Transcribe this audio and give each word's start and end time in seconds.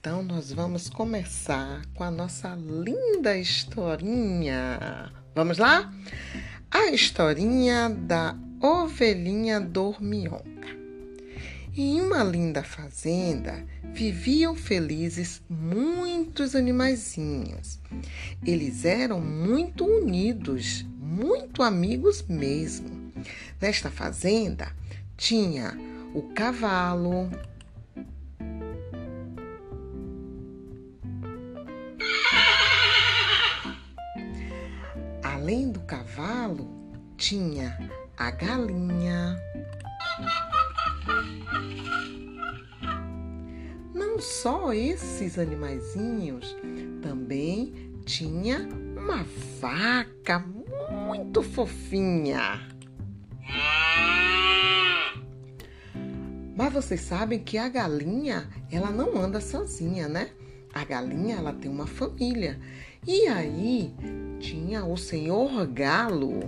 Então, 0.00 0.22
nós 0.22 0.50
vamos 0.50 0.88
começar 0.88 1.82
com 1.94 2.02
a 2.02 2.10
nossa 2.10 2.54
linda 2.54 3.36
historinha. 3.36 5.12
Vamos 5.34 5.58
lá? 5.58 5.92
A 6.70 6.86
historinha 6.86 7.90
da 7.90 8.34
ovelhinha 8.62 9.60
dormionca. 9.60 10.68
Em 11.76 12.00
uma 12.00 12.24
linda 12.24 12.62
fazenda 12.62 13.62
viviam 13.92 14.56
felizes 14.56 15.42
muitos 15.50 16.56
animaizinhos. 16.56 17.78
Eles 18.42 18.86
eram 18.86 19.20
muito 19.20 19.84
unidos, 19.84 20.82
muito 20.98 21.62
amigos 21.62 22.22
mesmo. 22.26 23.12
Nesta 23.60 23.90
fazenda 23.90 24.74
tinha 25.18 25.76
o 26.14 26.22
cavalo, 26.32 27.30
Além 35.40 35.72
do 35.72 35.80
cavalo, 35.80 36.68
tinha 37.16 37.74
a 38.14 38.30
galinha. 38.30 39.40
Não 43.94 44.18
só 44.18 44.74
esses 44.74 45.38
animaizinhos, 45.38 46.54
também 47.00 47.72
tinha 48.04 48.68
uma 48.98 49.24
vaca 49.58 50.44
muito 50.90 51.42
fofinha. 51.42 52.60
Mas 56.54 56.70
vocês 56.70 57.00
sabem 57.00 57.38
que 57.38 57.56
a 57.56 57.66
galinha, 57.66 58.46
ela 58.70 58.90
não 58.90 59.16
anda 59.16 59.40
sozinha, 59.40 60.06
né? 60.06 60.32
A 60.74 60.84
galinha, 60.84 61.36
ela 61.36 61.54
tem 61.54 61.70
uma 61.70 61.86
família. 61.86 62.60
E 63.06 63.26
aí, 63.28 63.94
tinha 64.38 64.84
o 64.84 64.96
senhor 64.96 65.66
Galo. 65.66 66.40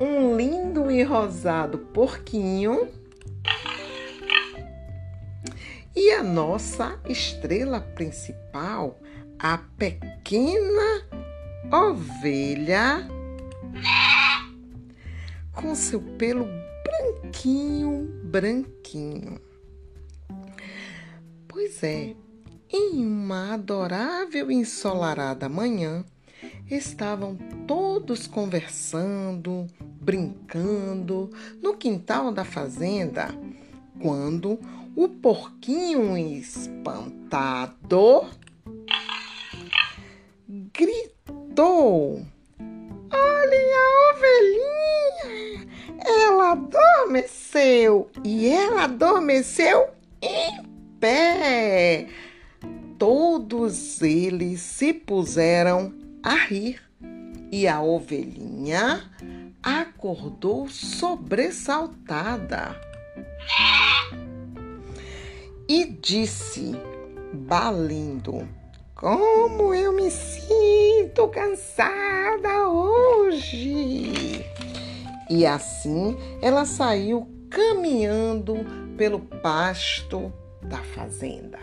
Um 0.00 0.36
lindo 0.36 0.90
e 0.90 1.02
rosado 1.02 1.78
porquinho. 1.78 2.88
E 5.94 6.12
a 6.12 6.22
nossa 6.22 7.00
estrela 7.08 7.80
principal, 7.80 9.00
a 9.38 9.58
pequena 9.58 11.02
ovelha, 11.72 13.08
com 15.52 15.74
seu 15.74 16.00
pelo 16.00 16.46
branquinho, 16.84 18.08
branquinho. 18.24 19.40
Pois 21.48 21.82
é, 21.82 22.14
em 22.70 23.04
uma 23.04 23.54
adorável 23.54 24.48
e 24.50 24.54
ensolarada 24.54 25.48
manhã, 25.48 26.04
estavam 26.70 27.36
todos 27.66 28.26
conversando, 28.26 29.66
brincando 30.00 31.30
no 31.62 31.76
quintal 31.76 32.32
da 32.32 32.44
fazenda, 32.44 33.28
quando 34.00 34.58
o 34.94 35.08
porquinho 35.08 36.16
espantado 36.16 38.28
gritou: 40.72 42.24
Olhem 43.12 43.74
a 43.74 44.12
ovelhinha! 44.12 45.66
Ela 46.04 46.52
adormeceu 46.52 48.08
e 48.22 48.48
ela 48.48 48.84
adormeceu 48.84 49.88
em 50.22 50.62
pé 51.00 52.06
todos 52.98 54.02
eles 54.02 54.60
se 54.60 54.92
puseram 54.92 55.94
a 56.22 56.34
rir 56.34 56.82
e 57.52 57.68
a 57.68 57.80
ovelhinha 57.80 59.10
acordou 59.62 60.68
sobressaltada 60.68 62.74
e 65.68 65.84
disse, 65.84 66.72
balindo: 67.32 68.48
Como 68.94 69.74
eu 69.74 69.92
me 69.92 70.10
sinto 70.10 71.28
cansada 71.28 72.68
hoje! 72.68 74.44
E 75.28 75.44
assim 75.44 76.16
ela 76.40 76.64
saiu 76.64 77.28
caminhando 77.50 78.54
pelo 78.96 79.20
pasto 79.20 80.32
da 80.62 80.78
fazenda. 80.78 81.58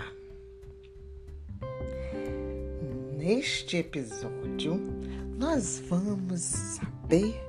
Neste 3.17 3.77
episódio, 3.77 4.79
nós 5.37 5.81
vamos 5.87 6.41
saber 6.41 7.41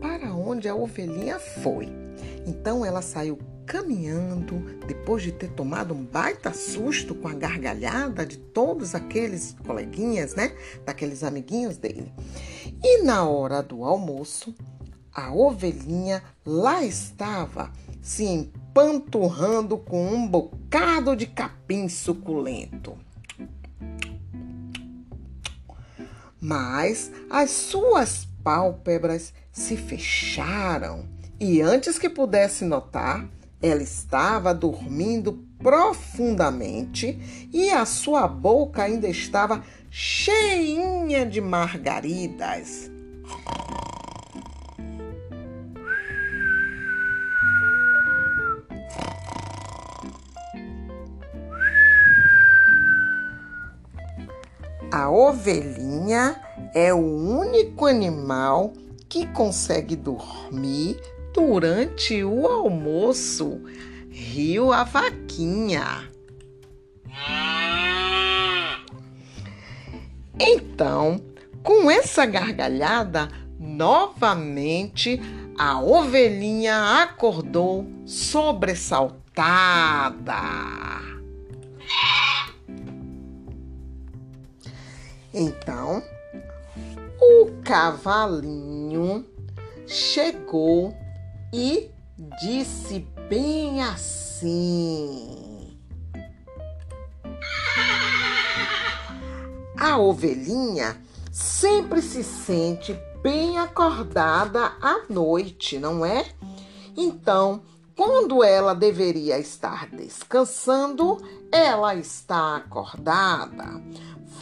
para 0.00 0.34
onde 0.34 0.68
a 0.68 0.74
ovelhinha 0.74 1.38
foi. 1.38 1.88
Então, 2.46 2.84
ela 2.84 3.02
saiu 3.02 3.38
caminhando 3.70 4.58
depois 4.88 5.22
de 5.22 5.30
ter 5.30 5.50
tomado 5.52 5.94
um 5.94 6.04
baita 6.04 6.52
susto 6.52 7.14
com 7.14 7.28
a 7.28 7.34
gargalhada 7.34 8.26
de 8.26 8.36
todos 8.36 8.96
aqueles 8.96 9.54
coleguinhas, 9.64 10.34
né? 10.34 10.52
Daqueles 10.84 11.22
amiguinhos 11.22 11.76
dele. 11.76 12.12
E 12.82 13.02
na 13.04 13.28
hora 13.28 13.62
do 13.62 13.84
almoço, 13.84 14.52
a 15.14 15.32
ovelhinha 15.32 16.22
lá 16.44 16.82
estava 16.82 17.72
se 18.02 18.24
empanturrando 18.24 19.78
com 19.78 20.04
um 20.04 20.26
bocado 20.26 21.14
de 21.14 21.26
capim 21.26 21.88
suculento. 21.88 22.96
Mas 26.40 27.10
as 27.28 27.50
suas 27.50 28.26
pálpebras 28.42 29.32
se 29.52 29.76
fecharam 29.76 31.04
e 31.38 31.60
antes 31.62 31.98
que 31.98 32.08
pudesse 32.08 32.66
notar, 32.66 33.26
ela 33.62 33.82
estava 33.82 34.54
dormindo 34.54 35.44
profundamente 35.58 37.48
e 37.52 37.70
a 37.70 37.84
sua 37.86 38.28
boca 38.28 38.82
ainda 38.82 39.08
estava 39.08 39.64
cheinha 39.90 41.24
de 41.24 41.40
margaridas. 41.40 42.90
A 54.92 55.08
ovelhinha 55.08 56.40
é 56.74 56.92
o 56.92 56.98
único 56.98 57.86
animal 57.86 58.72
que 59.08 59.24
consegue 59.28 59.94
dormir 59.94 61.00
durante 61.32 62.24
o 62.24 62.44
almoço. 62.48 63.60
Riu 64.10 64.72
a 64.72 64.82
vaquinha. 64.82 66.10
Então, 70.40 71.20
com 71.62 71.88
essa 71.88 72.26
gargalhada, 72.26 73.28
novamente 73.60 75.20
a 75.56 75.80
ovelhinha 75.80 77.02
acordou 77.02 77.86
sobressaltada. 78.04 79.20
Então, 85.32 86.02
o 87.20 87.50
cavalinho 87.62 89.24
chegou 89.86 90.94
e 91.52 91.90
disse 92.42 93.06
bem 93.28 93.82
assim: 93.82 95.78
A 99.78 99.98
ovelhinha 99.98 101.00
sempre 101.30 102.02
se 102.02 102.24
sente 102.24 102.92
bem 103.22 103.58
acordada 103.58 104.72
à 104.80 105.02
noite, 105.08 105.78
não 105.78 106.04
é? 106.04 106.26
Então, 106.96 107.62
quando 107.96 108.42
ela 108.42 108.74
deveria 108.74 109.38
estar 109.38 109.86
descansando, 109.90 111.18
ela 111.52 111.94
está 111.94 112.56
acordada. 112.56 113.82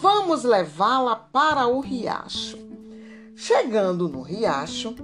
Vamos 0.01 0.45
levá-la 0.45 1.17
para 1.17 1.67
o 1.67 1.81
riacho. 1.81 2.57
Chegando 3.35 4.09
no 4.09 4.23
riacho, 4.23 4.95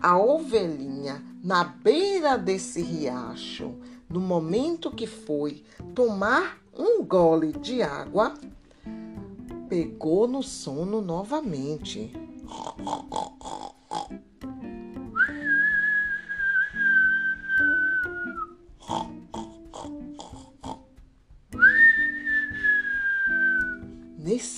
a 0.00 0.16
ovelhinha, 0.16 1.20
na 1.42 1.64
beira 1.64 2.38
desse 2.38 2.80
riacho, 2.80 3.74
no 4.08 4.20
momento 4.20 4.92
que 4.92 5.08
foi 5.08 5.64
tomar 5.92 6.58
um 6.72 7.04
gole 7.04 7.52
de 7.52 7.82
água, 7.82 8.34
pegou 9.68 10.28
no 10.28 10.40
sono 10.40 11.00
novamente. 11.00 12.12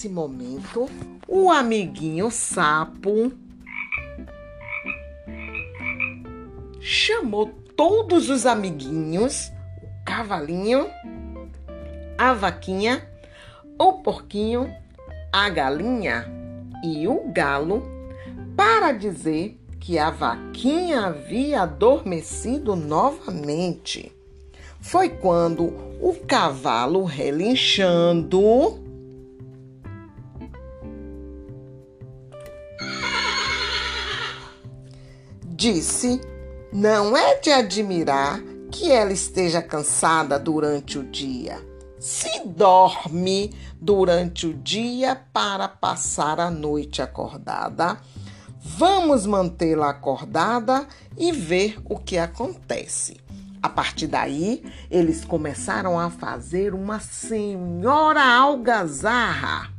Nesse 0.06 0.08
momento, 0.08 0.88
o 1.26 1.50
amiguinho 1.50 2.30
sapo 2.30 3.32
chamou 6.80 7.48
todos 7.76 8.30
os 8.30 8.46
amiguinhos, 8.46 9.50
o 9.82 10.04
cavalinho, 10.04 10.88
a 12.16 12.32
vaquinha, 12.34 13.04
o 13.76 13.94
porquinho, 13.94 14.72
a 15.32 15.48
galinha 15.48 16.24
e 16.84 17.08
o 17.08 17.32
galo 17.32 17.82
para 18.56 18.92
dizer 18.92 19.60
que 19.80 19.98
a 19.98 20.10
vaquinha 20.10 21.06
havia 21.06 21.62
adormecido 21.62 22.76
novamente. 22.76 24.12
Foi 24.80 25.08
quando 25.08 25.64
o 26.00 26.14
cavalo 26.28 27.02
relinchando 27.02 28.85
disse: 35.56 36.20
Não 36.72 37.16
é 37.16 37.36
de 37.40 37.50
admirar 37.50 38.40
que 38.70 38.92
ela 38.92 39.12
esteja 39.12 39.62
cansada 39.62 40.38
durante 40.38 40.98
o 40.98 41.04
dia. 41.04 41.58
Se 41.98 42.44
dorme 42.44 43.54
durante 43.80 44.46
o 44.46 44.52
dia 44.52 45.16
para 45.32 45.66
passar 45.66 46.38
a 46.38 46.50
noite 46.50 47.00
acordada, 47.00 47.96
vamos 48.60 49.24
mantê-la 49.24 49.90
acordada 49.90 50.86
e 51.16 51.32
ver 51.32 51.80
o 51.86 51.98
que 51.98 52.18
acontece. 52.18 53.16
A 53.62 53.68
partir 53.68 54.06
daí, 54.06 54.62
eles 54.90 55.24
começaram 55.24 55.98
a 55.98 56.10
fazer 56.10 56.74
uma 56.74 57.00
senhora 57.00 58.22
algazarra. 58.22 59.75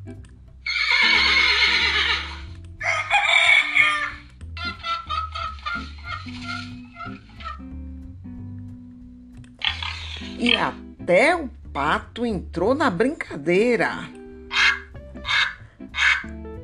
E 10.37 10.55
até 10.55 11.35
o 11.35 11.49
pato 11.73 12.23
entrou 12.23 12.75
na 12.75 12.91
brincadeira. 12.91 14.07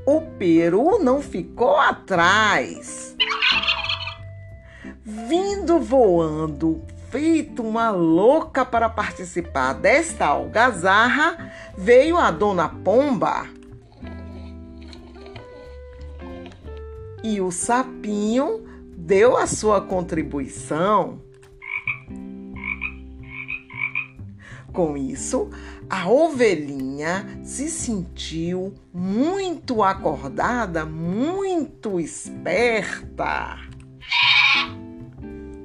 O 0.05 0.21
peru 0.37 0.99
não 0.99 1.21
ficou 1.21 1.77
atrás. 1.77 3.15
Vindo 5.03 5.79
voando, 5.79 6.83
feito 7.09 7.63
uma 7.63 7.89
louca 7.89 8.63
para 8.63 8.89
participar 8.89 9.73
desta 9.73 10.27
algazarra, 10.27 11.51
veio 11.75 12.17
a 12.17 12.29
dona 12.29 12.69
Pomba. 12.69 13.47
E 17.23 17.41
o 17.41 17.49
sapinho 17.49 18.67
deu 18.95 19.35
a 19.35 19.47
sua 19.47 19.81
contribuição. 19.81 21.21
Com 24.73 24.97
isso, 24.97 25.51
a 25.87 26.09
ovelhinha 26.09 27.39
se 27.43 27.69
sentiu 27.69 28.73
muito 28.91 29.83
acordada, 29.83 30.83
muito 30.83 31.99
esperta. 31.99 33.59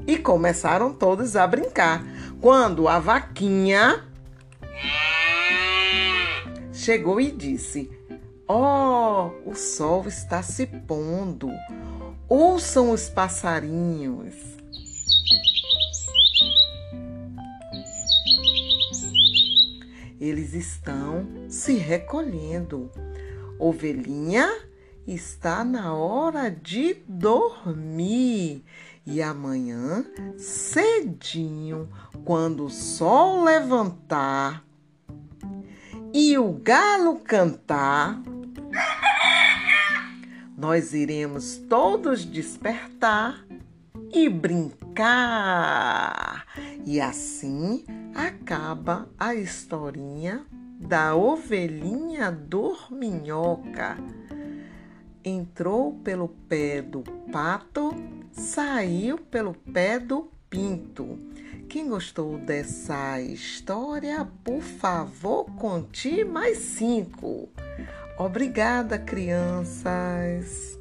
E 0.06 0.18
começaram 0.18 0.92
todos 0.92 1.36
a 1.36 1.46
brincar. 1.46 2.04
Quando 2.38 2.86
a 2.86 2.98
vaquinha 2.98 4.04
chegou 6.70 7.18
e 7.18 7.30
disse: 7.30 7.90
Oh, 8.46 9.30
o 9.46 9.54
sol 9.54 10.06
está 10.06 10.42
se 10.42 10.66
pondo. 10.66 11.48
Ouçam 12.28 12.90
os 12.90 13.08
passarinhos. 13.08 14.34
Eles 20.20 20.54
estão 20.54 21.26
se 21.48 21.74
recolhendo. 21.74 22.90
Ovelhinha 23.58 24.48
está 25.06 25.64
na 25.64 25.94
hora 25.94 26.50
de 26.50 26.94
dormir. 27.08 28.64
E 29.06 29.22
amanhã, 29.22 30.04
cedinho, 30.36 31.88
quando 32.24 32.66
o 32.66 32.70
sol 32.70 33.42
levantar 33.42 34.62
e 36.12 36.36
o 36.36 36.52
galo 36.52 37.20
cantar, 37.20 38.20
nós 40.56 40.92
iremos 40.92 41.56
todos 41.68 42.24
despertar 42.24 43.47
e 44.12 44.28
brincar. 44.28 45.58
E 46.84 47.00
assim 47.00 47.84
acaba 48.14 49.08
a 49.18 49.34
historinha 49.34 50.44
da 50.78 51.14
ovelhinha 51.14 52.30
dorminhoca. 52.30 53.96
Entrou 55.24 55.92
pelo 56.04 56.28
pé 56.48 56.80
do 56.80 57.02
pato, 57.32 57.94
saiu 58.32 59.18
pelo 59.18 59.54
pé 59.54 59.98
do 59.98 60.30
pinto. 60.48 61.18
Quem 61.68 61.88
gostou 61.88 62.38
dessa 62.38 63.20
história, 63.20 64.26
por 64.42 64.62
favor, 64.62 65.44
conte 65.56 66.24
mais 66.24 66.58
cinco. 66.58 67.50
Obrigada, 68.18 68.98
crianças. 68.98 70.77